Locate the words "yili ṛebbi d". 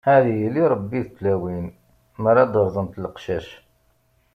0.39-1.07